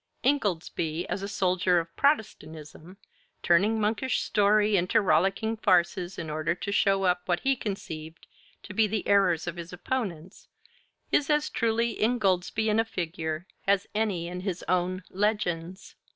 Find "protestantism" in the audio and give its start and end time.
1.95-2.97